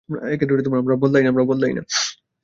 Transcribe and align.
আমরা 0.79 0.95
বদলাই 0.95 1.73
না। 1.73 1.83